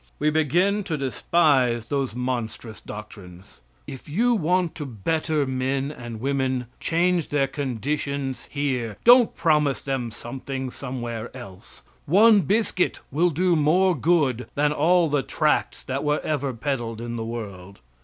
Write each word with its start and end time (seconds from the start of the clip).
We 0.17 0.31
begin 0.31 0.83
to 0.85 0.97
despise 0.97 1.85
those 1.85 2.15
monstrous 2.15 2.81
doctrines. 2.81 3.61
If 3.85 4.09
you 4.09 4.33
want 4.33 4.73
to 4.73 4.85
better 4.87 5.45
men 5.45 5.91
and 5.91 6.19
women, 6.19 6.65
change 6.79 7.29
their 7.29 7.45
conditions 7.45 8.47
here. 8.49 8.97
Don't 9.03 9.35
promise 9.35 9.79
them 9.79 10.09
something 10.09 10.71
somewhere 10.71 11.29
else. 11.37 11.83
One 12.07 12.39
biscuit 12.41 12.99
will 13.11 13.29
do 13.29 13.55
more 13.55 13.95
good 13.95 14.47
than 14.55 14.71
all 14.71 15.07
the 15.07 15.21
tracts 15.21 15.83
that 15.83 16.03
were 16.03 16.19
ever 16.21 16.51
peddled 16.51 16.99
in 16.99 17.15
the 17.15 17.23
world. 17.23 17.79